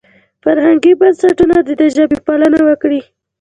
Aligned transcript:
فرهنګي 0.43 0.91
بنسټونه 0.99 1.55
دې 1.67 1.73
د 1.81 1.83
ژبې 1.95 2.17
پالنه 2.25 2.59
وکړي. 2.69 3.01